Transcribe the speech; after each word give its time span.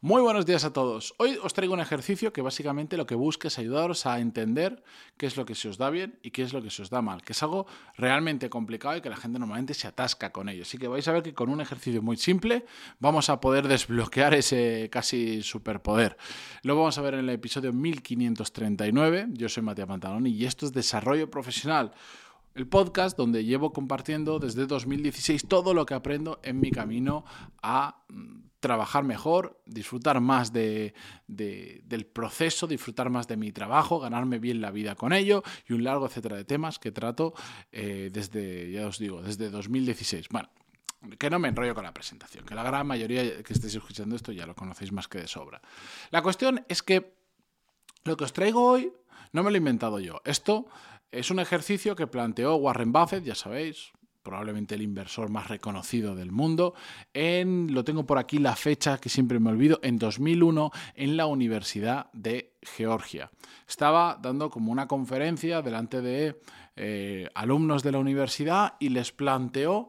Muy 0.00 0.22
buenos 0.22 0.46
días 0.46 0.64
a 0.64 0.72
todos. 0.72 1.12
Hoy 1.18 1.40
os 1.42 1.54
traigo 1.54 1.74
un 1.74 1.80
ejercicio 1.80 2.32
que 2.32 2.40
básicamente 2.40 2.96
lo 2.96 3.04
que 3.04 3.16
busca 3.16 3.48
es 3.48 3.58
ayudaros 3.58 4.06
a 4.06 4.20
entender 4.20 4.84
qué 5.16 5.26
es 5.26 5.36
lo 5.36 5.44
que 5.44 5.56
se 5.56 5.68
os 5.68 5.76
da 5.76 5.90
bien 5.90 6.20
y 6.22 6.30
qué 6.30 6.42
es 6.42 6.52
lo 6.52 6.62
que 6.62 6.70
se 6.70 6.82
os 6.82 6.90
da 6.90 7.02
mal, 7.02 7.20
que 7.22 7.32
es 7.32 7.42
algo 7.42 7.66
realmente 7.96 8.48
complicado 8.48 8.96
y 8.96 9.00
que 9.00 9.10
la 9.10 9.16
gente 9.16 9.40
normalmente 9.40 9.74
se 9.74 9.88
atasca 9.88 10.30
con 10.30 10.48
ello. 10.48 10.62
Así 10.62 10.78
que 10.78 10.86
vais 10.86 11.08
a 11.08 11.12
ver 11.12 11.24
que 11.24 11.34
con 11.34 11.48
un 11.48 11.60
ejercicio 11.60 12.00
muy 12.00 12.16
simple 12.16 12.64
vamos 13.00 13.28
a 13.28 13.40
poder 13.40 13.66
desbloquear 13.66 14.34
ese 14.34 14.88
casi 14.88 15.42
superpoder. 15.42 16.16
Lo 16.62 16.76
vamos 16.76 16.96
a 16.96 17.02
ver 17.02 17.14
en 17.14 17.20
el 17.20 17.30
episodio 17.30 17.72
1539. 17.72 19.30
Yo 19.32 19.48
soy 19.48 19.64
Matías 19.64 19.88
Pantaloni 19.88 20.30
y 20.30 20.44
esto 20.44 20.64
es 20.64 20.72
Desarrollo 20.72 21.28
Profesional 21.28 21.90
el 22.54 22.66
podcast 22.66 23.16
donde 23.16 23.44
llevo 23.44 23.72
compartiendo 23.72 24.38
desde 24.38 24.66
2016 24.66 25.46
todo 25.48 25.74
lo 25.74 25.86
que 25.86 25.94
aprendo 25.94 26.40
en 26.42 26.58
mi 26.58 26.72
camino 26.72 27.24
a 27.62 28.02
mm, 28.08 28.47
trabajar 28.60 29.04
mejor, 29.04 29.60
disfrutar 29.66 30.20
más 30.20 30.52
de, 30.52 30.94
del 31.26 32.06
proceso, 32.06 32.66
disfrutar 32.66 33.10
más 33.10 33.28
de 33.28 33.36
mi 33.36 33.52
trabajo, 33.52 34.00
ganarme 34.00 34.38
bien 34.38 34.60
la 34.60 34.70
vida 34.70 34.94
con 34.94 35.12
ello 35.12 35.42
y 35.68 35.72
un 35.72 35.84
largo 35.84 36.06
etcétera 36.06 36.36
de 36.36 36.44
temas 36.44 36.78
que 36.78 36.92
trato 36.92 37.34
eh, 37.72 38.10
desde, 38.12 38.70
ya 38.70 38.86
os 38.86 38.98
digo, 38.98 39.22
desde 39.22 39.50
2016. 39.50 40.28
Bueno, 40.30 40.50
que 41.18 41.30
no 41.30 41.38
me 41.38 41.48
enrollo 41.48 41.74
con 41.74 41.84
la 41.84 41.94
presentación, 41.94 42.44
que 42.44 42.54
la 42.54 42.64
gran 42.64 42.86
mayoría 42.86 43.42
que 43.42 43.52
estéis 43.52 43.74
escuchando 43.74 44.16
esto 44.16 44.32
ya 44.32 44.46
lo 44.46 44.54
conocéis 44.54 44.92
más 44.92 45.06
que 45.06 45.18
de 45.18 45.28
sobra. 45.28 45.60
La 46.10 46.22
cuestión 46.22 46.64
es 46.68 46.82
que 46.82 47.14
lo 48.04 48.16
que 48.16 48.24
os 48.24 48.32
traigo 48.32 48.64
hoy 48.64 48.92
no 49.32 49.42
me 49.42 49.50
lo 49.50 49.56
he 49.56 49.58
inventado 49.58 50.00
yo. 50.00 50.20
Esto 50.24 50.66
es 51.10 51.30
un 51.30 51.38
ejercicio 51.38 51.94
que 51.94 52.06
planteó 52.06 52.56
Warren 52.56 52.92
Buffett, 52.92 53.24
ya 53.24 53.34
sabéis, 53.34 53.92
probablemente 54.28 54.74
el 54.74 54.82
inversor 54.82 55.30
más 55.30 55.48
reconocido 55.48 56.14
del 56.14 56.30
mundo, 56.30 56.74
en, 57.14 57.72
lo 57.72 57.82
tengo 57.82 58.04
por 58.04 58.18
aquí 58.18 58.36
la 58.36 58.56
fecha 58.56 58.98
que 58.98 59.08
siempre 59.08 59.40
me 59.40 59.48
olvido, 59.48 59.80
en 59.82 59.98
2001 59.98 60.70
en 60.96 61.16
la 61.16 61.24
Universidad 61.24 62.10
de 62.12 62.52
Georgia. 62.60 63.30
Estaba 63.66 64.18
dando 64.20 64.50
como 64.50 64.70
una 64.70 64.86
conferencia 64.86 65.62
delante 65.62 66.02
de 66.02 66.42
eh, 66.76 67.30
alumnos 67.34 67.82
de 67.82 67.92
la 67.92 68.00
universidad 68.00 68.74
y 68.78 68.90
les 68.90 69.12
planteó 69.12 69.88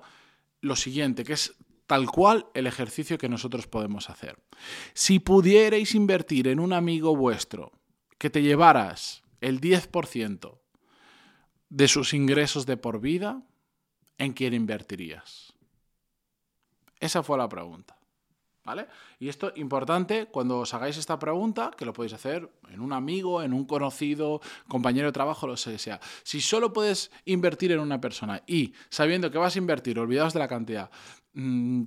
lo 0.62 0.78
siguiente, 0.78 1.26
que 1.26 1.34
es 1.34 1.58
tal 1.86 2.10
cual 2.10 2.46
el 2.54 2.66
ejercicio 2.66 3.18
que 3.18 3.28
nosotros 3.28 3.68
podemos 3.68 4.10
hacer. 4.10 4.40
Si 4.94 5.20
pudierais 5.20 5.94
invertir 5.96 6.48
en 6.48 6.62
un 6.62 6.72
amigo 6.72 7.14
vuestro 7.14 7.74
que 8.18 8.30
te 8.30 8.42
llevaras 8.42 9.22
el 9.42 9.60
10% 9.60 10.60
de 11.68 11.88
sus 11.90 12.14
ingresos 12.14 12.66
de 12.66 12.78
por 12.78 13.02
vida, 13.02 13.44
¿en 14.20 14.34
quién 14.34 14.54
invertirías? 14.54 15.54
Esa 17.00 17.24
fue 17.24 17.38
la 17.38 17.50
pregunta. 17.50 17.96
¿Vale? 18.64 18.86
Y 19.18 19.30
esto 19.30 19.52
importante 19.56 20.28
cuando 20.28 20.60
os 20.60 20.74
hagáis 20.76 20.98
esta 20.98 21.18
pregunta, 21.18 21.72
que 21.76 21.86
lo 21.86 21.94
podéis 21.94 22.14
hacer 22.14 22.52
en 22.70 22.82
un 22.82 22.94
amigo, 22.94 23.42
en 23.42 23.54
un 23.54 23.66
conocido, 23.66 24.42
compañero 24.68 25.08
de 25.08 25.12
trabajo, 25.12 25.48
lo 25.48 25.56
que 25.56 25.80
sea. 25.80 26.00
Si 26.22 26.40
solo 26.40 26.72
puedes 26.72 27.10
invertir 27.26 27.72
en 27.72 27.80
una 27.80 28.00
persona 28.00 28.44
y 28.46 28.74
sabiendo 28.90 29.32
que 29.32 29.40
vas 29.40 29.56
a 29.56 29.60
invertir, 29.60 29.98
olvidaos 29.98 30.34
de 30.34 30.40
la 30.40 30.48
cantidad, 30.48 30.92
mm, 31.34 31.84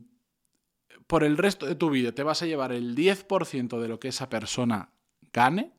por 1.06 1.22
el 1.22 1.36
resto 1.36 1.66
de 1.66 1.76
tu 1.76 1.90
vida 1.90 2.12
te 2.12 2.24
vas 2.24 2.42
a 2.42 2.46
llevar 2.46 2.72
el 2.72 2.96
10% 2.96 3.80
de 3.80 3.88
lo 3.88 4.00
que 4.00 4.08
esa 4.08 4.28
persona 4.28 4.88
gane, 5.32 5.72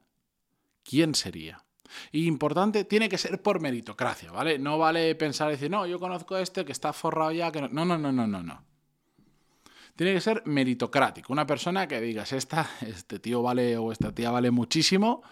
¿quién 0.84 1.16
sería? 1.16 1.66
Y 2.12 2.28
importante, 2.28 2.86
tiene 2.86 3.10
que 3.10 3.18
ser 3.18 3.42
por 3.42 3.60
meritocracia, 3.60 4.32
¿vale? 4.32 4.60
No 4.60 4.78
vale 4.78 5.14
pensar 5.16 5.50
y 5.50 5.54
decir, 5.54 5.70
no, 5.70 5.86
yo 5.86 6.00
conozco 6.00 6.36
a 6.36 6.42
este 6.42 6.66
que 6.66 6.72
está 6.72 6.94
forrado 6.94 7.32
ya, 7.32 7.52
que 7.52 7.62
no. 7.62 7.70
No, 7.70 7.86
no, 7.86 7.98
no, 7.98 8.12
no, 8.12 8.44
no. 8.44 8.64
Tiene 9.96 10.14
que 10.14 10.22
ser 10.22 10.42
meritocrático. 10.46 11.32
Una 11.32 11.46
persona 11.46 11.88
que 11.88 12.02
digas, 12.02 12.34
esta, 12.34 12.70
este 12.82 13.20
tío 13.20 13.42
vale 13.42 13.78
o 13.78 13.92
esta 13.92 14.14
tía 14.14 14.32
vale 14.32 14.52
muchísimo, 14.52 15.24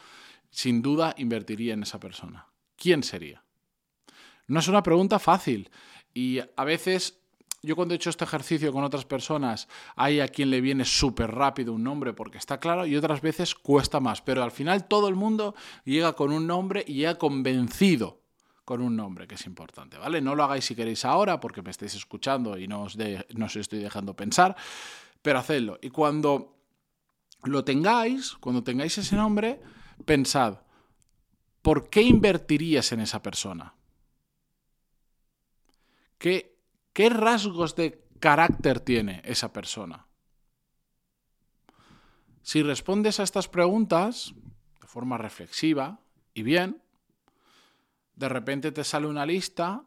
sin 0.50 0.82
duda 0.82 1.16
invertiría 1.18 1.74
en 1.74 1.84
esa 1.84 2.00
persona. 2.00 2.48
¿Quién 2.76 3.04
sería? 3.04 3.44
No 4.48 4.60
es 4.60 4.68
una 4.68 4.84
pregunta 4.84 5.18
fácil. 5.20 5.70
Y 6.14 6.40
a 6.40 6.64
veces 6.66 7.21
yo 7.64 7.76
cuando 7.76 7.94
he 7.94 7.98
hecho 7.98 8.10
este 8.10 8.24
ejercicio 8.24 8.72
con 8.74 8.84
otras 8.84 9.06
personas, 9.06 9.68
hay 9.96 10.20
a 10.20 10.28
quien 10.28 10.50
le 10.50 10.62
viene 10.62 10.84
súper 10.84 11.32
rápido 11.32 11.74
un 11.74 11.84
nombre 11.84 12.14
porque 12.14 12.40
está 12.40 12.60
claro 12.60 12.88
y 12.88 12.96
otras 12.96 13.22
veces 13.22 13.54
cuesta 13.54 14.00
más. 14.00 14.22
Pero 14.22 14.44
al 14.44 14.52
final 14.52 14.88
todo 14.88 15.08
el 15.08 15.16
mundo 15.16 15.54
llega 15.86 16.14
con 16.14 16.32
un 16.32 16.48
nombre 16.48 16.84
y 16.88 16.96
llega 16.96 17.20
convencido 17.20 18.22
con 18.66 18.82
un 18.82 18.96
nombre, 18.96 19.28
que 19.28 19.36
es 19.36 19.46
importante, 19.46 19.98
¿vale? 19.98 20.22
No 20.22 20.34
lo 20.34 20.44
hagáis 20.44 20.66
si 20.66 20.76
queréis 20.76 21.06
ahora 21.06 21.40
porque 21.40 21.62
me 21.62 21.72
estáis 21.72 21.94
escuchando 21.94 22.58
y 22.58 22.68
no 22.68 22.84
os, 22.84 22.98
no 23.36 23.46
os 23.46 23.56
estoy 23.56 23.80
dejando 23.80 24.16
pensar, 24.16 24.56
pero 25.22 25.40
hacedlo. 25.40 25.78
Y 25.82 25.90
cuando 25.90 26.56
lo 27.44 27.64
tengáis, 27.64 28.34
cuando 28.40 28.64
tengáis 28.64 28.98
ese 28.98 29.16
nombre, 29.16 29.62
pensad, 30.06 30.60
¿por 31.62 31.90
qué 31.90 32.02
invertirías 32.02 32.92
en 32.92 33.02
esa 33.02 33.22
persona? 33.22 33.76
¿Qué 36.18 36.51
¿Qué 36.94 37.10
rasgos 37.10 37.76
de 37.76 38.04
carácter 38.20 38.80
tiene 38.80 39.22
esa 39.24 39.54
persona? 39.54 40.08
Si 42.42 42.64
respondes 42.64 43.20
a 43.20 43.24
estas 43.24 43.48
preguntas 43.48 44.34
de 44.82 44.88
forma 44.88 45.18
reflexiva 45.18 46.00
y 46.34 46.44
bien, 46.44 46.82
de 48.16 48.30
repente 48.30 48.72
te 48.72 48.84
sale 48.84 49.08
una 49.08 49.26
lista 49.26 49.84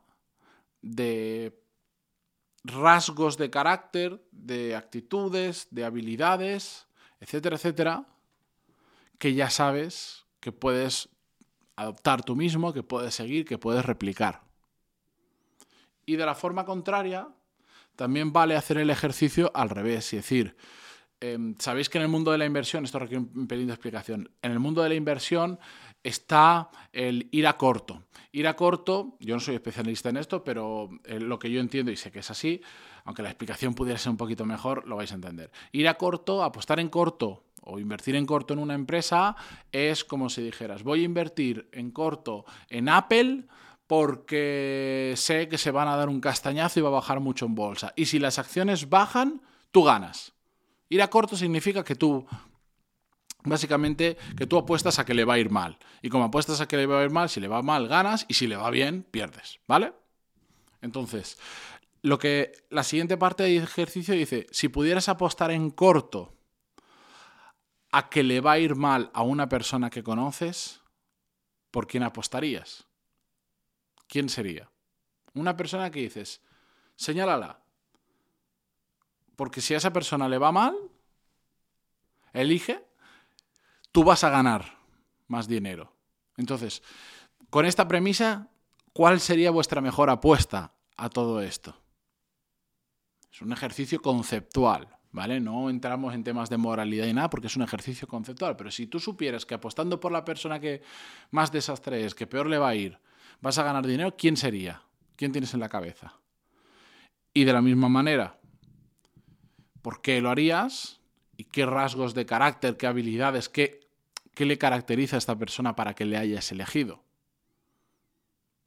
de 0.81 1.61
rasgos 2.63 3.37
de 3.37 3.51
carácter, 3.51 4.27
de 4.31 4.75
actitudes, 4.75 5.69
de 5.71 5.85
habilidades, 5.85 6.87
etcétera, 7.21 7.57
etcétera, 7.57 8.07
que 9.19 9.35
ya 9.35 9.51
sabes 9.51 10.25
que 10.41 10.53
puedes 10.53 11.11
adoptar 11.77 12.23
tú 12.23 12.35
mismo, 12.35 12.73
que 12.73 12.83
puedes 12.83 13.15
seguir, 13.15 13.45
que 13.45 13.59
puedes 13.59 13.85
replicar. 13.85 14.44
Y 16.07 16.17
de 16.17 16.27
la 16.27 16.35
forma 16.35 16.65
contraria, 16.65 17.29
también 17.97 18.33
vale 18.33 18.57
hacer 18.57 18.79
el 18.79 18.91
ejercicio 18.91 19.51
al 19.55 19.71
revés, 19.71 20.13
es 20.13 20.23
decir, 20.23 20.57
em, 21.21 21.55
sabéis 21.59 21.89
que 21.89 21.99
en 21.99 22.03
el 22.03 22.09
mundo 22.09 22.33
de 22.33 22.39
la 22.39 22.45
inversión, 22.45 22.85
esto 22.85 22.99
requiere 22.99 23.25
un 23.35 23.47
pelín 23.47 23.67
de 23.67 23.73
explicación, 23.73 24.31
en 24.43 24.53
el 24.53 24.59
mundo 24.59 24.83
de 24.83 24.89
la 24.89 24.95
inversión 24.95 25.59
está 26.03 26.71
el 26.93 27.29
ir 27.33 27.47
a 27.47 27.57
corto. 27.57 28.03
Ir 28.31 28.47
a 28.47 28.57
corto, 28.57 29.17
yo 29.21 29.35
no 29.35 29.41
soy 29.41 29.55
especialista 29.55 30.11
en 30.11 30.19
esto, 30.19 30.45
pero 30.45 30.91
eh, 31.05 31.19
lo 31.19 31.39
que 31.39 31.51
yo 31.51 31.61
entiendo 31.61 31.91
y 31.91 31.97
sé 31.97 32.11
que 32.13 32.19
es 32.19 32.31
así, 32.31 32.61
aunque 33.05 33.23
la 33.23 33.31
explicación 33.31 33.75
pudiera 33.75 33.99
ser 33.99 34.11
un 34.11 34.17
poquito 34.17 34.45
mejor, 34.45 34.87
lo 34.87 34.97
vais 34.97 35.13
a 35.13 35.15
entender. 35.15 35.51
Ir 35.73 35.89
a 35.89 35.95
corto, 35.95 36.43
apostar 36.43 36.79
en 36.79 36.89
corto 36.89 37.45
o 37.63 37.79
invertir 37.79 38.17
en 38.17 38.27
corto 38.27 38.53
en 38.53 38.61
una 38.61 38.75
empresa 38.75 39.37
es 39.73 40.05
como 40.05 40.29
si 40.29 40.43
dijeras, 40.43 40.83
voy 40.83 41.01
a 41.01 41.05
invertir 41.05 41.69
en 41.73 41.91
corto 41.91 42.45
en 42.69 42.89
Apple 42.91 43.45
porque 43.87 45.15
sé 45.17 45.49
que 45.49 45.59
se 45.59 45.71
van 45.71 45.89
a 45.89 45.97
dar 45.97 46.09
un 46.09 46.21
castañazo 46.21 46.81
y 46.81 46.83
va 46.83 46.89
a 46.89 46.93
bajar 46.93 47.21
mucho 47.21 47.47
en 47.47 47.55
bolsa. 47.55 47.93
Y 47.97 48.07
si 48.07 48.19
las 48.19 48.39
acciones 48.39 48.89
bajan, 48.89 49.43
tú 49.71 49.83
ganas. 49.83 50.33
Ir 50.89 51.03
a 51.03 51.11
corto 51.11 51.37
significa 51.37 51.85
que 51.85 51.95
tú, 51.95 52.27
básicamente, 53.43 54.17
que 54.37 54.47
tú 54.47 54.57
apuestas 54.57 54.99
a 54.99 55.05
que 55.05 55.15
le 55.15 55.25
va 55.25 55.35
a 55.35 55.39
ir 55.39 55.51
mal. 55.51 55.79
Y 56.03 56.09
como 56.09 56.25
apuestas 56.25 56.61
a 56.61 56.69
que 56.69 56.77
le 56.77 56.87
va 56.87 57.01
a 57.01 57.05
ir 57.05 57.11
mal, 57.11 57.29
si 57.29 57.41
le 57.41 57.49
va 57.49 57.63
mal, 57.63 57.89
ganas, 57.89 58.25
y 58.29 58.35
si 58.35 58.47
le 58.47 58.57
va 58.57 58.71
bien, 58.71 59.03
pierdes. 59.11 59.61
¿Vale? 59.67 59.93
Entonces, 60.81 61.39
lo 62.03 62.19
que 62.19 62.53
la 62.71 62.85
siguiente 62.85 63.17
parte 63.17 63.45
del 63.45 63.63
ejercicio 63.63 64.15
dice, 64.15 64.47
si 64.51 64.69
pudieras 64.69 65.09
apostar 65.09 65.51
en 65.51 65.71
corto 65.71 66.37
a 67.91 68.09
que 68.09 68.23
le 68.23 68.41
va 68.41 68.53
a 68.53 68.59
ir 68.59 68.77
mal 68.77 69.11
a 69.15 69.23
una 69.23 69.49
persona 69.49 69.89
que 69.89 70.03
conoces, 70.03 70.81
¿por 71.71 71.87
quién 71.87 72.03
apostarías? 72.03 72.87
¿Quién 74.07 74.29
sería? 74.29 74.71
Una 75.35 75.57
persona 75.57 75.91
que 75.91 76.01
dices, 76.01 76.41
señálala. 76.97 77.61
Porque 79.37 79.61
si 79.61 79.75
a 79.75 79.79
esa 79.79 79.93
persona 79.93 80.29
le 80.29 80.39
va 80.39 80.53
mal, 80.53 80.77
elige, 82.33 82.85
tú 83.91 84.05
vas 84.05 84.25
a 84.25 84.31
ganar 84.31 84.79
más 85.29 85.49
dinero. 85.49 85.93
Entonces, 86.37 86.83
con 87.51 87.67
esta 87.67 87.89
premisa, 87.89 88.49
¿cuál 88.93 89.21
sería 89.21 89.51
vuestra 89.51 89.81
mejor 89.81 90.11
apuesta 90.11 90.75
a 90.97 91.09
todo 91.09 91.41
esto? 91.41 91.77
Es 93.33 93.43
un 93.43 93.53
ejercicio 93.53 94.01
conceptual, 94.01 94.89
¿vale? 95.11 95.41
No 95.41 95.71
entramos 95.71 96.15
en 96.15 96.23
temas 96.23 96.51
de 96.51 96.57
moralidad 96.57 97.07
y 97.07 97.13
nada 97.13 97.31
porque 97.31 97.49
es 97.49 97.57
un 97.57 97.63
ejercicio 97.63 98.07
conceptual, 98.07 98.57
pero 98.57 98.71
si 98.71 98.87
tú 98.87 99.01
supieras 99.01 99.45
que 99.47 99.55
apostando 99.55 99.99
por 99.99 100.13
la 100.13 100.25
persona 100.25 100.61
que 100.61 100.83
más 101.31 101.51
desastre 101.51 102.05
es, 102.05 102.15
que 102.15 102.27
peor 102.27 102.47
le 102.47 102.59
va 102.59 102.69
a 102.69 102.75
ir, 102.75 102.99
vas 103.41 103.59
a 103.59 103.63
ganar 103.63 103.87
dinero, 103.87 104.17
¿quién 104.17 104.37
sería? 104.37 104.83
¿Quién 105.17 105.33
tienes 105.33 105.55
en 105.55 105.61
la 105.61 105.69
cabeza? 105.69 106.15
Y 107.33 107.45
de 107.45 107.53
la 107.53 107.63
misma 107.63 107.89
manera, 107.89 108.39
¿por 109.83 110.01
qué 110.01 110.21
lo 110.21 110.31
harías? 110.31 111.01
¿Y 111.37 111.45
qué 111.45 111.67
rasgos 111.67 112.15
de 112.15 112.27
carácter, 112.27 112.77
qué 112.77 112.87
habilidades, 112.87 113.49
qué, 113.49 113.89
qué 114.35 114.45
le 114.45 114.59
caracteriza 114.59 115.17
a 115.17 115.19
esta 115.19 115.37
persona 115.37 115.75
para 115.75 115.95
que 115.95 116.05
le 116.05 116.17
hayas 116.17 116.51
elegido? 116.53 117.03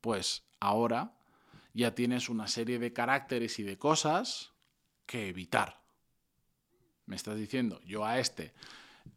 Pues 0.01 0.43
ahora 0.59 1.13
ya 1.73 1.95
tienes 1.95 2.29
una 2.29 2.47
serie 2.47 2.79
de 2.79 2.93
caracteres 2.93 3.59
y 3.59 3.63
de 3.63 3.77
cosas 3.77 4.51
que 5.05 5.29
evitar. 5.29 5.81
Me 7.05 7.15
estás 7.15 7.37
diciendo, 7.37 7.81
yo 7.85 8.05
a 8.05 8.19
este 8.19 8.53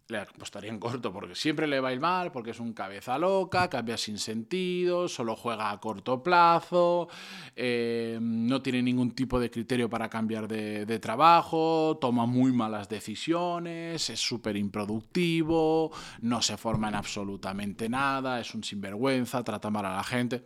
le 0.08 0.19
apostaría 0.19 0.70
en 0.70 0.78
corto 0.78 1.12
porque 1.12 1.34
siempre 1.34 1.66
le 1.66 1.81
va 1.81 1.88
a 1.88 1.92
ir 1.92 2.00
mal, 2.00 2.32
porque 2.32 2.50
es 2.50 2.60
un 2.60 2.72
cabeza 2.72 3.19
loca, 3.19 3.69
cambia 3.69 3.96
sin 3.96 4.19
sentido, 4.19 5.08
solo 5.08 5.37
juega 5.37 5.70
a 5.70 5.81
corto 5.81 6.22
plazo, 6.22 7.08
eh, 7.56 8.19
no 8.20 8.62
tiene 8.62 8.82
ningún 8.82 9.12
tipo 9.12 9.38
de 9.38 9.50
criterio 9.50 9.88
para 9.88 10.08
cambiar 10.08 10.48
de, 10.48 10.87
de 10.87 10.98
trabajo, 10.98 11.98
toma 12.00 12.26
muy 12.26 12.52
malas 12.52 12.88
decisiones, 12.88 14.10
es 14.10 14.20
súper 14.20 14.56
improductivo, 14.56 15.90
no 16.20 16.42
se 16.42 16.56
forma 16.56 16.88
en 16.88 16.94
absolutamente 16.94 17.88
nada, 17.88 18.40
es 18.40 18.54
un 18.54 18.64
sinvergüenza, 18.64 19.44
trata 19.44 19.70
mal 19.70 19.87
a 19.87 19.96
la 19.96 20.04
gente. 20.04 20.44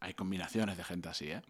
Hay 0.00 0.14
combinaciones 0.14 0.76
de 0.76 0.84
gente 0.84 1.08
así, 1.08 1.30
¿eh? 1.30 1.42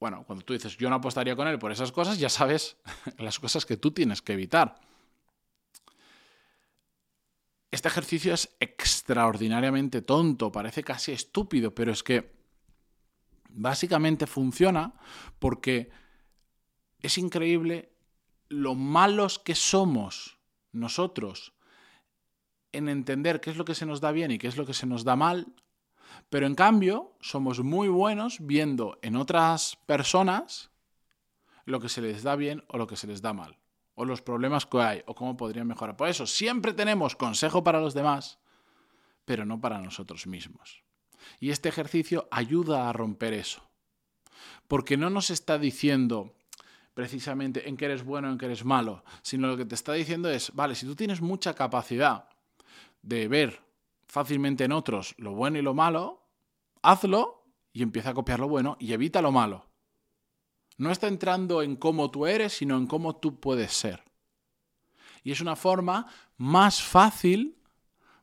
Bueno, 0.00 0.24
cuando 0.26 0.42
tú 0.44 0.54
dices 0.54 0.78
yo 0.78 0.88
no 0.88 0.96
apostaría 0.96 1.36
con 1.36 1.46
él 1.46 1.58
por 1.58 1.70
esas 1.70 1.92
cosas, 1.92 2.18
ya 2.18 2.30
sabes 2.30 2.78
las 3.18 3.38
cosas 3.38 3.66
que 3.66 3.76
tú 3.76 3.90
tienes 3.90 4.22
que 4.22 4.32
evitar. 4.32 4.80
Este 7.70 7.88
ejercicio 7.88 8.34
es 8.34 8.56
extraordinariamente 8.60 10.02
tonto, 10.02 10.50
parece 10.50 10.82
casi 10.82 11.12
estúpido, 11.12 11.74
pero 11.74 11.92
es 11.92 12.02
que 12.02 12.32
básicamente 13.48 14.26
funciona 14.26 14.94
porque 15.38 15.90
es 17.00 17.18
increíble 17.18 17.92
lo 18.48 18.74
malos 18.74 19.38
que 19.38 19.54
somos 19.54 20.38
nosotros 20.72 21.54
en 22.72 22.88
entender 22.88 23.40
qué 23.40 23.50
es 23.50 23.56
lo 23.56 23.64
que 23.64 23.74
se 23.74 23.86
nos 23.86 24.00
da 24.00 24.12
bien 24.12 24.30
y 24.30 24.38
qué 24.38 24.48
es 24.48 24.56
lo 24.56 24.66
que 24.66 24.74
se 24.74 24.86
nos 24.86 25.04
da 25.04 25.16
mal 25.16 25.54
pero 26.28 26.46
en 26.46 26.54
cambio, 26.54 27.16
somos 27.20 27.60
muy 27.60 27.88
buenos 27.88 28.38
viendo 28.40 28.98
en 29.02 29.16
otras 29.16 29.76
personas 29.86 30.70
lo 31.64 31.80
que 31.80 31.88
se 31.88 32.00
les 32.00 32.22
da 32.22 32.36
bien 32.36 32.64
o 32.68 32.78
lo 32.78 32.86
que 32.86 32.96
se 32.96 33.06
les 33.06 33.22
da 33.22 33.32
mal, 33.32 33.58
o 34.00 34.06
los 34.06 34.22
problemas 34.22 34.64
que 34.64 34.80
hay, 34.80 35.02
o 35.04 35.14
cómo 35.14 35.36
podrían 35.36 35.66
mejorar. 35.66 35.94
Por 35.94 36.08
eso, 36.08 36.26
siempre 36.26 36.72
tenemos 36.72 37.16
consejo 37.16 37.62
para 37.62 37.82
los 37.82 37.92
demás, 37.92 38.38
pero 39.26 39.44
no 39.44 39.60
para 39.60 39.78
nosotros 39.78 40.26
mismos. 40.26 40.82
Y 41.38 41.50
este 41.50 41.68
ejercicio 41.68 42.26
ayuda 42.30 42.88
a 42.88 42.94
romper 42.94 43.34
eso, 43.34 43.68
porque 44.68 44.96
no 44.96 45.10
nos 45.10 45.28
está 45.28 45.58
diciendo 45.58 46.34
precisamente 46.94 47.68
en 47.68 47.76
qué 47.76 47.84
eres 47.84 48.02
bueno 48.02 48.28
o 48.28 48.32
en 48.32 48.38
qué 48.38 48.46
eres 48.46 48.64
malo, 48.64 49.04
sino 49.20 49.48
lo 49.48 49.58
que 49.58 49.66
te 49.66 49.74
está 49.74 49.92
diciendo 49.92 50.30
es, 50.30 50.50
vale, 50.54 50.74
si 50.76 50.86
tú 50.86 50.96
tienes 50.96 51.20
mucha 51.20 51.52
capacidad 51.52 52.26
de 53.02 53.28
ver 53.28 53.60
fácilmente 54.06 54.64
en 54.64 54.72
otros 54.72 55.14
lo 55.18 55.34
bueno 55.34 55.58
y 55.58 55.62
lo 55.62 55.74
malo, 55.74 56.26
hazlo 56.80 57.44
y 57.74 57.82
empieza 57.82 58.10
a 58.10 58.14
copiar 58.14 58.40
lo 58.40 58.48
bueno 58.48 58.78
y 58.80 58.94
evita 58.94 59.20
lo 59.20 59.30
malo. 59.30 59.69
No 60.80 60.90
está 60.90 61.08
entrando 61.08 61.60
en 61.60 61.76
cómo 61.76 62.10
tú 62.10 62.26
eres, 62.26 62.54
sino 62.54 62.78
en 62.78 62.86
cómo 62.86 63.14
tú 63.14 63.38
puedes 63.38 63.70
ser. 63.70 64.02
Y 65.22 65.30
es 65.30 65.42
una 65.42 65.54
forma 65.54 66.06
más 66.38 66.82
fácil 66.82 67.58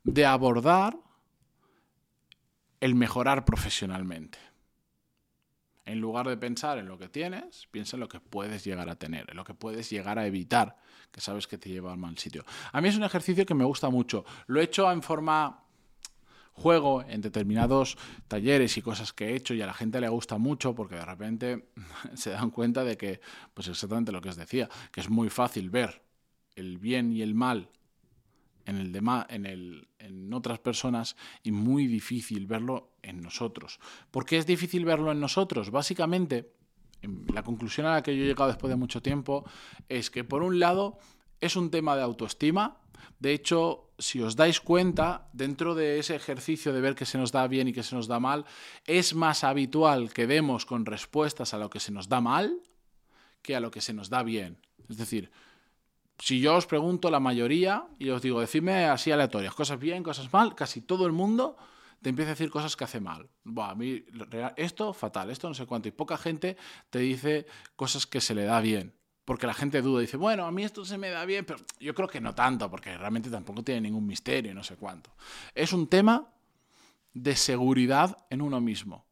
de 0.04 0.26
abordar 0.26 0.98
el 2.80 2.96
mejorar 2.96 3.46
profesionalmente. 3.46 4.40
En 5.86 6.02
lugar 6.02 6.28
de 6.28 6.36
pensar 6.36 6.80
en 6.80 6.88
lo 6.88 6.98
que 6.98 7.10
tienes, 7.10 7.68
piensa 7.70 7.96
en 7.96 8.00
lo 8.00 8.10
que 8.10 8.20
puedes 8.20 8.64
llegar 8.64 8.90
a 8.90 8.96
tener, 8.96 9.30
en 9.30 9.38
lo 9.38 9.44
que 9.44 9.54
puedes 9.54 9.92
llegar 9.92 10.18
a 10.18 10.26
evitar, 10.26 10.78
que 11.12 11.22
sabes 11.22 11.46
que 11.46 11.60
te 11.60 11.70
lleva 11.70 11.92
al 11.92 12.00
mal 12.00 12.18
sitio. 12.18 12.44
A 12.72 12.82
mí 12.82 12.90
es 12.90 12.98
un 12.98 13.04
ejercicio 13.04 13.46
que 13.46 13.54
me 13.54 13.66
gusta 13.66 13.92
mucho. 13.92 14.26
Lo 14.48 14.60
he 14.60 14.64
hecho 14.64 14.92
en 14.92 15.04
forma 15.04 15.67
juego 16.58 17.04
en 17.08 17.22
determinados 17.22 17.98
talleres 18.28 18.78
y 18.78 18.82
cosas 18.82 19.14
que 19.14 19.30
he 19.30 19.36
hecho 19.36 19.54
y 19.54 19.62
a 19.62 19.68
la 19.68 19.76
gente 19.76 20.02
le 20.02 20.10
gusta 20.10 20.40
mucho 20.40 20.74
porque 20.74 20.96
de 20.96 21.06
repente 21.06 21.70
se 22.16 22.32
dan 22.32 22.50
cuenta 22.50 22.84
de 22.84 22.98
que, 22.98 23.22
pues 23.54 23.68
exactamente 23.68 24.12
lo 24.12 24.22
que 24.22 24.30
os 24.30 24.36
decía, 24.36 24.68
que 24.92 25.02
es 25.02 25.10
muy 25.10 25.30
fácil 25.30 25.70
ver 25.70 26.02
el 26.56 26.80
bien 26.80 27.14
y 27.14 27.22
el 27.22 27.36
mal 27.36 27.70
en, 28.66 28.78
el 28.78 28.96
en, 29.30 29.46
el, 29.46 29.88
en 30.00 30.34
otras 30.34 30.58
personas 30.58 31.16
y 31.44 31.52
muy 31.52 31.86
difícil 31.86 32.48
verlo 32.48 32.92
en 33.04 33.22
nosotros. 33.22 33.80
¿Por 34.10 34.26
qué 34.26 34.40
es 34.40 34.48
difícil 34.48 34.84
verlo 34.84 35.12
en 35.12 35.20
nosotros? 35.20 35.70
Básicamente, 35.70 36.54
la 37.32 37.44
conclusión 37.44 37.86
a 37.86 37.94
la 37.94 38.04
que 38.04 38.18
yo 38.18 38.24
he 38.24 38.28
llegado 38.28 38.50
después 38.50 38.70
de 38.72 38.78
mucho 38.78 39.02
tiempo 39.04 39.46
es 39.90 40.10
que 40.10 40.24
por 40.24 40.42
un 40.42 40.60
lado 40.60 40.98
es 41.40 41.56
un 41.56 41.72
tema 41.72 41.96
de 41.96 42.04
autoestima, 42.04 42.78
de 43.20 43.34
hecho, 43.34 43.90
si 43.98 44.22
os 44.22 44.36
dais 44.36 44.62
cuenta, 44.62 45.30
dentro 45.34 45.74
de 45.74 45.98
ese 45.98 46.16
ejercicio 46.16 46.72
de 46.72 46.82
ver 46.82 46.94
qué 46.94 47.06
se 47.06 47.18
nos 47.18 47.32
da 47.32 47.48
bien 47.48 47.68
y 47.68 47.74
qué 47.74 47.82
se 47.82 47.96
nos 47.96 48.08
da 48.08 48.20
mal, 48.20 48.46
es 48.86 49.16
más 49.16 49.44
habitual 49.44 50.14
que 50.14 50.28
demos 50.28 50.66
con 50.66 50.86
respuestas 50.86 51.54
a 51.54 51.58
lo 51.58 51.70
que 51.70 51.80
se 51.80 51.92
nos 51.92 52.10
da 52.10 52.22
mal 52.22 52.62
que 53.42 53.56
a 53.56 53.60
lo 53.60 53.72
que 53.72 53.82
se 53.82 53.94
nos 53.94 54.10
da 54.10 54.24
bien. 54.24 54.60
Es 54.90 54.98
decir, 54.98 55.32
si 56.20 56.42
yo 56.42 56.56
os 56.56 56.68
pregunto 56.68 57.10
la 57.10 57.20
mayoría 57.20 57.88
y 57.98 58.10
os 58.10 58.22
digo, 58.22 58.42
decidme 58.42 58.86
así 58.86 59.12
aleatorias, 59.12 59.54
cosas 59.54 59.80
bien, 59.80 60.04
cosas 60.04 60.32
mal, 60.34 60.54
casi 60.54 60.82
todo 60.82 61.06
el 61.06 61.12
mundo 61.12 61.56
te 62.02 62.10
empieza 62.10 62.32
a 62.32 62.36
decir 62.36 62.52
cosas 62.52 62.76
que 62.76 62.84
hace 62.84 63.00
mal. 63.00 63.30
a 63.58 63.76
mí 63.76 64.04
esto 64.58 64.94
fatal, 64.94 65.32
esto 65.32 65.48
no 65.48 65.56
sé 65.56 65.66
cuánto. 65.66 65.88
Y 65.88 65.92
poca 65.92 66.18
gente 66.18 66.58
te 66.90 67.00
dice 67.00 67.48
cosas 67.76 68.06
que 68.06 68.22
se 68.22 68.36
le 68.36 68.44
da 68.44 68.62
bien 68.62 68.97
porque 69.28 69.46
la 69.46 69.54
gente 69.54 69.82
duda, 69.82 70.00
dice, 70.00 70.16
bueno, 70.16 70.46
a 70.46 70.52
mí 70.54 70.64
esto 70.64 70.86
se 70.86 70.98
me 70.98 71.10
da 71.10 71.26
bien, 71.26 71.44
pero 71.44 71.60
yo 71.82 71.94
creo 71.94 72.08
que 72.08 72.22
no 72.22 72.34
tanto, 72.34 72.72
porque 72.72 72.98
realmente 72.98 73.30
tampoco 73.30 73.62
tiene 73.62 73.82
ningún 73.82 74.08
misterio, 74.08 74.56
no 74.56 74.64
sé 74.64 74.78
cuánto. 74.78 75.10
Es 75.54 75.74
un 75.74 75.88
tema 75.88 76.30
de 77.14 77.36
seguridad 77.36 78.26
en 78.30 78.42
uno 78.42 78.62
mismo, 78.62 79.06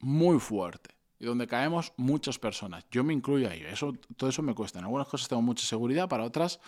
muy 0.00 0.38
fuerte, 0.40 0.94
y 1.18 1.24
donde 1.24 1.46
caemos 1.46 1.94
muchas 1.96 2.38
personas. 2.38 2.84
Yo 2.90 3.02
me 3.02 3.14
incluyo 3.14 3.48
ahí, 3.48 3.62
eso, 3.62 3.94
todo 4.14 4.28
eso 4.28 4.42
me 4.42 4.54
cuesta. 4.54 4.78
En 4.78 4.84
algunas 4.84 5.08
cosas 5.08 5.26
tengo 5.26 5.40
mucha 5.40 5.64
seguridad, 5.64 6.06
para 6.06 6.24
otras 6.24 6.60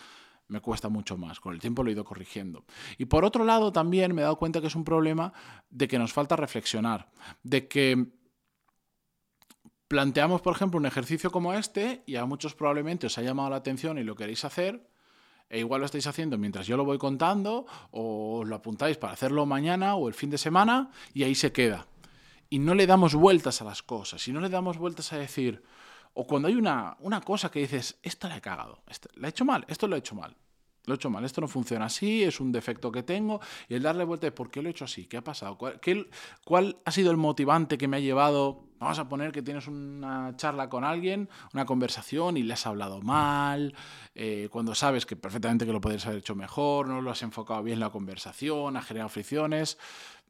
me 0.49 0.61
cuesta 0.63 0.89
mucho 0.89 1.19
más. 1.19 1.41
Con 1.41 1.53
el 1.53 1.61
tiempo 1.61 1.83
lo 1.83 1.91
he 1.91 1.93
ido 1.93 2.05
corrigiendo. 2.05 2.65
Y 2.97 3.05
por 3.05 3.27
otro 3.27 3.45
lado, 3.45 3.71
también 3.71 4.15
me 4.15 4.23
he 4.23 4.25
dado 4.25 4.37
cuenta 4.37 4.63
que 4.63 4.69
es 4.69 4.77
un 4.77 4.85
problema 4.85 5.35
de 5.69 5.89
que 5.89 5.99
nos 5.99 6.15
falta 6.15 6.37
reflexionar, 6.37 7.11
de 7.43 7.69
que 7.69 8.07
planteamos, 9.93 10.41
por 10.41 10.57
ejemplo, 10.57 10.79
un 10.79 10.87
ejercicio 10.87 11.31
como 11.31 11.53
este 11.53 12.03
y 12.07 12.17
a 12.17 12.25
muchos 12.25 12.55
probablemente 12.55 13.09
os 13.09 13.19
ha 13.19 13.23
llamado 13.23 13.51
la 13.51 13.57
atención 13.57 13.99
y 13.99 14.05
lo 14.05 14.17
queréis 14.17 14.43
hacer, 14.43 14.89
e 15.51 15.59
igual 15.59 15.81
lo 15.81 15.85
estáis 15.85 16.07
haciendo 16.07 16.39
mientras 16.39 16.67
yo 16.67 16.79
lo 16.79 16.87
voy 16.87 16.97
contando, 16.97 17.67
o 17.91 18.39
os 18.41 18.49
lo 18.49 18.57
apuntáis 18.57 18.97
para 18.97 19.13
hacerlo 19.13 19.45
mañana 19.45 19.95
o 19.97 20.09
el 20.09 20.15
fin 20.15 20.31
de 20.31 20.39
semana, 20.39 20.91
y 21.13 21.25
ahí 21.25 21.35
se 21.35 21.53
queda. 21.53 21.89
Y 22.49 22.59
no 22.59 22.75
le 22.75 22.87
damos 22.87 23.15
vueltas 23.15 23.61
a 23.61 23.67
las 23.67 23.83
cosas, 23.83 24.27
y 24.27 24.33
no 24.33 24.41
le 24.41 24.49
damos 24.49 24.79
vueltas 24.79 25.13
a 25.13 25.19
decir, 25.19 25.63
o 26.15 26.27
cuando 26.27 26.49
hay 26.49 26.55
una, 26.55 26.97
una 27.01 27.21
cosa 27.21 27.51
que 27.51 27.61
dices, 27.61 27.99
esto 28.03 28.29
la 28.29 28.39
he 28.39 28.41
cagado, 28.41 28.83
esto, 28.89 29.11
la 29.17 29.29
he 29.29 29.31
hecho 29.31 29.45
mal, 29.45 29.67
esto 29.69 29.87
lo 29.89 29.97
he 29.97 29.99
hecho 29.99 30.15
mal. 30.15 30.35
Lo 30.87 30.95
he 30.95 30.97
hecho 30.97 31.11
mal, 31.11 31.25
esto 31.25 31.41
no 31.41 31.49
funciona 31.49 31.87
así, 31.87 32.23
es 32.25 32.41
un 32.41 32.53
defecto 32.53 32.91
que 32.91 33.03
tengo, 33.03 33.41
y 33.69 33.75
el 33.75 33.83
darle 33.83 34.05
vuelta 34.05 34.27
de 34.27 34.33
por 34.33 34.51
qué 34.51 34.63
lo 34.63 34.69
he 34.69 34.73
hecho 34.73 34.85
así, 34.85 35.07
qué 35.07 35.17
ha 35.17 35.25
pasado, 35.25 35.57
cuál, 35.57 35.81
cuál 36.45 36.77
ha 36.85 36.91
sido 36.91 37.11
el 37.11 37.17
motivante 37.17 37.79
que 37.79 37.89
me 37.89 37.99
ha 37.99 38.01
llevado 38.01 38.73
Vamos 38.83 38.99
a 38.99 39.09
poner 39.09 39.31
que 39.31 39.43
tienes 39.43 39.69
una 39.69 40.37
charla 40.37 40.69
con 40.69 40.83
alguien, 40.83 41.29
una 41.55 41.65
conversación 41.65 42.37
y 42.37 42.43
le 42.43 42.55
has 42.55 42.67
hablado 42.67 43.01
mal, 43.01 43.77
eh, 44.13 44.49
cuando 44.51 44.75
sabes 44.75 45.07
que 45.07 45.15
perfectamente 45.15 45.65
que 45.65 45.73
lo 45.73 45.81
podrías 45.81 46.05
haber 46.07 46.19
hecho 46.19 46.35
mejor, 46.35 46.89
no 46.89 47.01
lo 47.01 47.13
has 47.13 47.23
enfocado 47.23 47.63
bien 47.63 47.79
la 47.79 47.91
conversación, 47.91 48.77
ha 48.77 48.83
generado 48.83 49.09
fricciones. 49.09 49.79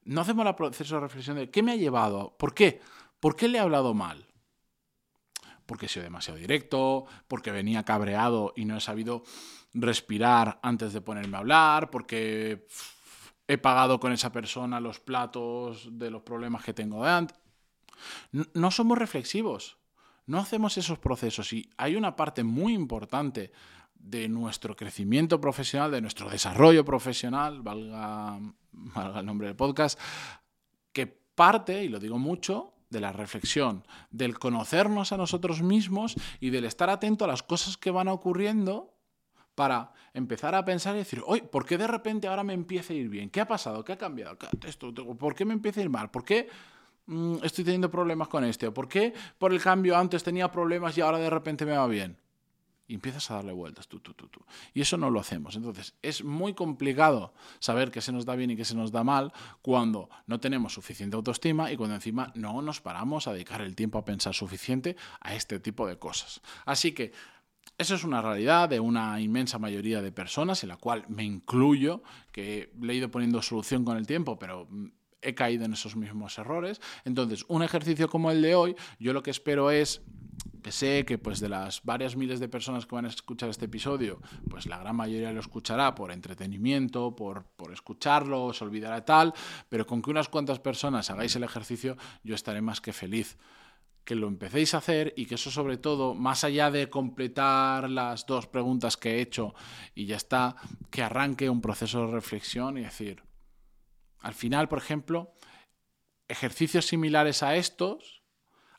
No 0.04 0.20
hacemos 0.20 0.46
el 0.46 0.54
proceso 0.54 0.96
de 0.96 1.00
reflexión 1.00 1.36
de 1.38 1.48
qué 1.48 1.62
me 1.62 1.72
ha 1.72 1.76
llevado, 1.76 2.36
por 2.36 2.52
qué, 2.52 2.82
por 3.20 3.36
qué 3.36 3.48
le 3.48 3.56
he 3.56 3.60
hablado 3.62 3.94
mal. 3.94 4.26
Porque 5.66 5.86
he 5.86 5.88
sido 5.88 6.04
demasiado 6.04 6.38
directo, 6.38 7.06
porque 7.28 7.50
venía 7.50 7.84
cabreado 7.84 8.52
y 8.56 8.64
no 8.64 8.76
he 8.76 8.80
sabido 8.80 9.22
respirar 9.74 10.58
antes 10.62 10.92
de 10.92 11.00
ponerme 11.00 11.36
a 11.36 11.40
hablar, 11.40 11.90
porque 11.90 12.66
he 13.46 13.58
pagado 13.58 14.00
con 14.00 14.12
esa 14.12 14.32
persona 14.32 14.80
los 14.80 15.00
platos 15.00 15.88
de 15.98 16.10
los 16.10 16.22
problemas 16.22 16.64
que 16.64 16.74
tengo 16.74 17.04
de 17.04 17.10
antes. 17.10 17.38
No 18.54 18.70
somos 18.70 18.98
reflexivos, 18.98 19.78
no 20.26 20.38
hacemos 20.38 20.76
esos 20.76 20.98
procesos 20.98 21.52
y 21.52 21.70
hay 21.76 21.96
una 21.96 22.16
parte 22.16 22.42
muy 22.44 22.72
importante 22.74 23.52
de 23.94 24.28
nuestro 24.28 24.74
crecimiento 24.74 25.40
profesional, 25.40 25.90
de 25.90 26.00
nuestro 26.00 26.28
desarrollo 26.28 26.84
profesional, 26.84 27.62
valga, 27.62 28.38
el 29.18 29.26
nombre 29.26 29.46
del 29.46 29.56
podcast, 29.56 29.98
que 30.92 31.06
parte, 31.06 31.84
y 31.84 31.88
lo 31.88 32.00
digo 32.00 32.18
mucho, 32.18 32.71
de 32.92 33.00
la 33.00 33.12
reflexión, 33.12 33.84
del 34.10 34.38
conocernos 34.38 35.12
a 35.12 35.16
nosotros 35.16 35.62
mismos 35.62 36.14
y 36.38 36.50
del 36.50 36.64
estar 36.64 36.90
atento 36.90 37.24
a 37.24 37.28
las 37.28 37.42
cosas 37.42 37.76
que 37.76 37.90
van 37.90 38.08
ocurriendo 38.08 38.94
para 39.54 39.92
empezar 40.14 40.54
a 40.54 40.64
pensar 40.64 40.94
y 40.94 40.98
decir, 40.98 41.22
oye, 41.26 41.42
¿por 41.42 41.66
qué 41.66 41.76
de 41.76 41.86
repente 41.86 42.28
ahora 42.28 42.44
me 42.44 42.54
empieza 42.54 42.92
a 42.92 42.96
ir 42.96 43.08
bien? 43.08 43.28
¿Qué 43.28 43.40
ha 43.40 43.48
pasado? 43.48 43.84
¿Qué 43.84 43.92
ha 43.92 43.98
cambiado? 43.98 44.38
¿Por 45.18 45.34
qué 45.34 45.44
me 45.44 45.52
empieza 45.52 45.80
a 45.80 45.82
ir 45.82 45.90
mal? 45.90 46.10
¿Por 46.10 46.24
qué 46.24 46.48
Mm, 47.06 47.38
estoy 47.42 47.64
teniendo 47.64 47.90
problemas 47.90 48.28
con 48.28 48.44
este? 48.44 48.68
¿O 48.68 48.74
por 48.74 48.88
qué 48.88 49.12
por 49.38 49.52
el 49.52 49.60
cambio 49.60 49.96
antes 49.96 50.22
tenía 50.22 50.50
problemas 50.50 50.96
y 50.96 51.00
ahora 51.00 51.18
de 51.18 51.30
repente 51.30 51.66
me 51.66 51.76
va 51.76 51.86
bien? 51.86 52.16
Y 52.92 52.96
empiezas 52.96 53.30
a 53.30 53.36
darle 53.36 53.52
vueltas, 53.52 53.88
tú, 53.88 54.00
tú, 54.00 54.12
tú, 54.12 54.28
tú. 54.28 54.44
Y 54.74 54.82
eso 54.82 54.98
no 54.98 55.08
lo 55.08 55.18
hacemos. 55.18 55.56
Entonces, 55.56 55.94
es 56.02 56.22
muy 56.22 56.52
complicado 56.52 57.32
saber 57.58 57.90
qué 57.90 58.02
se 58.02 58.12
nos 58.12 58.26
da 58.26 58.36
bien 58.36 58.50
y 58.50 58.56
qué 58.56 58.66
se 58.66 58.74
nos 58.74 58.92
da 58.92 59.02
mal 59.02 59.32
cuando 59.62 60.10
no 60.26 60.40
tenemos 60.40 60.74
suficiente 60.74 61.16
autoestima 61.16 61.72
y 61.72 61.78
cuando 61.78 61.94
encima 61.94 62.30
no 62.34 62.60
nos 62.60 62.82
paramos 62.82 63.26
a 63.26 63.32
dedicar 63.32 63.62
el 63.62 63.74
tiempo 63.74 63.96
a 63.96 64.04
pensar 64.04 64.34
suficiente 64.34 64.94
a 65.20 65.34
este 65.34 65.58
tipo 65.58 65.86
de 65.86 65.98
cosas. 65.98 66.42
Así 66.66 66.92
que 66.92 67.12
eso 67.78 67.94
es 67.94 68.04
una 68.04 68.20
realidad 68.20 68.68
de 68.68 68.78
una 68.78 69.18
inmensa 69.22 69.58
mayoría 69.58 70.02
de 70.02 70.12
personas, 70.12 70.62
en 70.62 70.68
la 70.68 70.76
cual 70.76 71.06
me 71.08 71.24
incluyo, 71.24 72.02
que 72.30 72.74
le 72.78 72.92
he 72.92 72.96
ido 72.96 73.10
poniendo 73.10 73.40
solución 73.40 73.86
con 73.86 73.96
el 73.96 74.06
tiempo, 74.06 74.38
pero 74.38 74.66
mm, 74.68 74.88
he 75.22 75.34
caído 75.34 75.64
en 75.64 75.72
esos 75.72 75.96
mismos 75.96 76.36
errores. 76.36 76.82
Entonces, 77.06 77.46
un 77.48 77.62
ejercicio 77.62 78.10
como 78.10 78.30
el 78.30 78.42
de 78.42 78.54
hoy, 78.54 78.76
yo 78.98 79.14
lo 79.14 79.22
que 79.22 79.30
espero 79.30 79.70
es 79.70 80.02
sé 80.70 81.04
que 81.04 81.18
pues 81.18 81.40
de 81.40 81.48
las 81.48 81.82
varias 81.82 82.14
miles 82.16 82.38
de 82.38 82.48
personas 82.48 82.86
que 82.86 82.94
van 82.94 83.06
a 83.06 83.08
escuchar 83.08 83.48
este 83.48 83.64
episodio, 83.64 84.20
pues 84.48 84.66
la 84.66 84.78
gran 84.78 84.94
mayoría 84.94 85.32
lo 85.32 85.40
escuchará 85.40 85.94
por 85.94 86.12
entretenimiento, 86.12 87.16
por, 87.16 87.44
por 87.56 87.72
escucharlo, 87.72 88.52
se 88.52 88.64
olvidará 88.64 89.04
tal, 89.04 89.34
pero 89.68 89.86
con 89.86 90.02
que 90.02 90.10
unas 90.10 90.28
cuantas 90.28 90.60
personas 90.60 91.10
hagáis 91.10 91.34
el 91.34 91.44
ejercicio, 91.44 91.96
yo 92.22 92.34
estaré 92.34 92.60
más 92.60 92.80
que 92.80 92.92
feliz. 92.92 93.38
Que 94.04 94.16
lo 94.16 94.26
empecéis 94.26 94.74
a 94.74 94.78
hacer 94.78 95.14
y 95.16 95.26
que 95.26 95.36
eso 95.36 95.50
sobre 95.50 95.76
todo, 95.76 96.14
más 96.14 96.42
allá 96.42 96.70
de 96.70 96.90
completar 96.90 97.88
las 97.88 98.26
dos 98.26 98.46
preguntas 98.48 98.96
que 98.96 99.16
he 99.16 99.20
hecho 99.20 99.54
y 99.94 100.06
ya 100.06 100.16
está, 100.16 100.56
que 100.90 101.02
arranque 101.02 101.48
un 101.48 101.60
proceso 101.60 102.06
de 102.06 102.12
reflexión 102.12 102.78
y 102.78 102.82
decir, 102.82 103.22
al 104.18 104.34
final, 104.34 104.68
por 104.68 104.78
ejemplo, 104.78 105.34
ejercicios 106.28 106.86
similares 106.86 107.42
a 107.42 107.56
estos, 107.56 108.21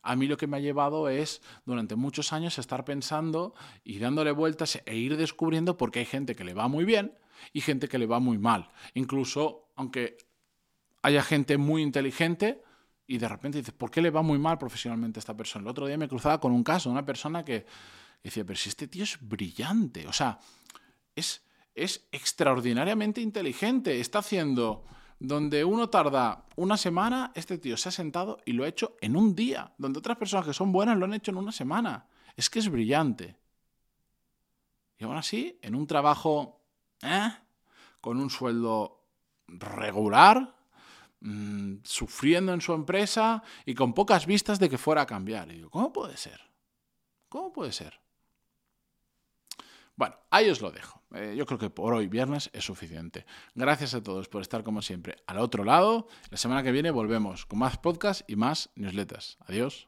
a 0.03 0.15
mí 0.15 0.27
lo 0.27 0.37
que 0.37 0.47
me 0.47 0.57
ha 0.57 0.59
llevado 0.59 1.09
es 1.09 1.41
durante 1.65 1.95
muchos 1.95 2.33
años 2.33 2.59
estar 2.59 2.85
pensando 2.85 3.55
y 3.83 3.99
dándole 3.99 4.31
vueltas 4.31 4.81
e 4.85 4.95
ir 4.95 5.17
descubriendo 5.17 5.77
porque 5.77 5.99
hay 5.99 6.05
gente 6.05 6.35
que 6.35 6.43
le 6.43 6.53
va 6.53 6.67
muy 6.67 6.83
bien 6.83 7.17
y 7.53 7.61
gente 7.61 7.87
que 7.87 7.97
le 7.97 8.05
va 8.05 8.19
muy 8.19 8.37
mal. 8.37 8.69
Incluso, 8.93 9.71
aunque 9.75 10.17
haya 11.01 11.23
gente 11.23 11.57
muy 11.57 11.81
inteligente, 11.81 12.61
y 13.07 13.17
de 13.17 13.27
repente 13.27 13.57
dices, 13.57 13.73
¿por 13.73 13.91
qué 13.91 14.01
le 14.01 14.09
va 14.09 14.21
muy 14.21 14.39
mal 14.39 14.57
profesionalmente 14.57 15.19
a 15.19 15.21
esta 15.21 15.35
persona? 15.35 15.63
El 15.63 15.69
otro 15.69 15.87
día 15.87 15.97
me 15.97 16.07
cruzaba 16.07 16.39
con 16.39 16.51
un 16.51 16.63
caso, 16.63 16.89
una 16.89 17.05
persona 17.05 17.43
que 17.43 17.65
decía, 18.21 18.45
pero 18.45 18.57
si 18.57 18.69
este 18.69 18.87
tío 18.87 19.03
es 19.03 19.17
brillante, 19.21 20.07
o 20.07 20.13
sea, 20.13 20.39
es, 21.15 21.43
es 21.75 22.07
extraordinariamente 22.11 23.21
inteligente, 23.21 23.99
está 23.99 24.19
haciendo 24.19 24.85
donde 25.23 25.65
uno 25.65 25.89
tarda 25.89 26.45
una 26.55 26.77
semana, 26.77 27.31
este 27.33 27.57
tío 27.57 27.77
se 27.77 27.89
ha 27.89 27.91
sentado 27.91 28.37
y 28.45 28.53
lo 28.53 28.63
ha 28.63 28.67
hecho 28.67 28.95
en 29.01 29.15
un 29.15 29.35
día, 29.35 29.73
donde 29.77 29.99
otras 29.99 30.17
personas 30.17 30.45
que 30.45 30.53
son 30.53 30.71
buenas 30.71 30.97
lo 30.97 31.05
han 31.05 31.13
hecho 31.13 31.31
en 31.31 31.37
una 31.37 31.51
semana. 31.51 32.07
Es 32.35 32.49
que 32.49 32.59
es 32.59 32.69
brillante. 32.69 33.35
Y 34.99 35.05
aún 35.05 35.17
así, 35.17 35.57
en 35.61 35.73
un 35.73 35.87
trabajo 35.87 36.61
¿eh? 37.01 37.31
con 37.99 38.19
un 38.19 38.29
sueldo 38.29 39.01
regular, 39.47 40.53
Mm, 41.25 41.77
sufriendo 41.83 42.53
en 42.53 42.59
su 42.59 42.73
empresa 42.73 43.43
y 43.65 43.73
con 43.75 43.93
pocas 43.93 44.25
vistas 44.25 44.59
de 44.59 44.69
que 44.69 44.77
fuera 44.77 45.03
a 45.03 45.05
cambiar. 45.05 45.49
Y 45.49 45.55
digo, 45.55 45.69
¿cómo 45.69 45.93
puede 45.93 46.17
ser? 46.17 46.41
¿Cómo 47.29 47.53
puede 47.53 47.71
ser? 47.71 47.97
Bueno, 49.95 50.15
ahí 50.31 50.49
os 50.49 50.61
lo 50.61 50.71
dejo. 50.71 51.01
Eh, 51.13 51.35
yo 51.37 51.45
creo 51.45 51.59
que 51.59 51.69
por 51.69 51.93
hoy, 51.93 52.07
viernes, 52.07 52.49
es 52.53 52.65
suficiente. 52.65 53.25
Gracias 53.53 53.93
a 53.93 54.01
todos 54.01 54.27
por 54.27 54.41
estar 54.41 54.63
como 54.63 54.81
siempre 54.81 55.17
al 55.27 55.37
otro 55.37 55.63
lado. 55.63 56.07
La 56.31 56.37
semana 56.37 56.63
que 56.63 56.71
viene 56.71 56.91
volvemos 56.91 57.45
con 57.45 57.59
más 57.59 57.77
podcasts 57.77 58.23
y 58.27 58.35
más 58.35 58.69
newsletters. 58.75 59.37
Adiós. 59.41 59.87